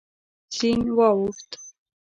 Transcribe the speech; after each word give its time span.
سیند 0.55 0.87
واوښت. 0.97 1.49